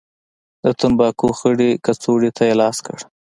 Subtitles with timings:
[0.63, 2.97] د تنباکو خړې کڅوړې ته يې لاس کړ.